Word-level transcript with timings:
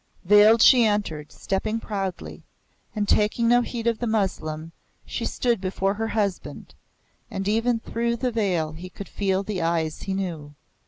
Veiled 0.23 0.63
she 0.63 0.83
entered, 0.83 1.31
stepping 1.31 1.79
proudly, 1.79 2.41
and 2.95 3.07
taking 3.07 3.47
no 3.47 3.61
heed 3.61 3.85
of 3.85 3.99
the 3.99 4.07
Moslem, 4.07 4.71
she 5.05 5.25
stood 5.25 5.61
before 5.61 5.93
her 5.93 6.07
husband, 6.07 6.73
and 7.29 7.47
even 7.47 7.79
through 7.79 8.15
the 8.15 8.31
veil 8.31 8.71
he 8.71 8.89
could 8.89 9.07
feel 9.07 9.43
the 9.43 9.61
eyes 9.61 10.01
he 10.01 10.15
knew. 10.15 10.55